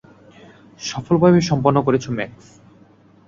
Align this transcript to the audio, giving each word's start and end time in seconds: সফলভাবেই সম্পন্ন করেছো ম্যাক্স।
সফলভাবেই 0.81 1.43
সম্পন্ন 1.49 1.77
করেছো 1.81 2.09
ম্যাক্স। 2.11 2.45